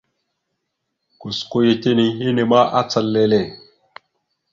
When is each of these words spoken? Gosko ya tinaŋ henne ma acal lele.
Gosko 1.19 1.57
ya 1.67 1.73
tinaŋ 1.81 2.09
henne 2.19 2.43
ma 2.51 2.59
acal 2.79 3.05
lele. 3.13 3.41